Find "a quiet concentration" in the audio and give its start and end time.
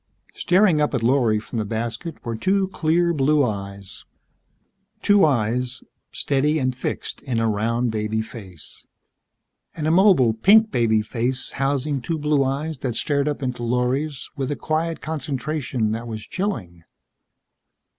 14.49-15.91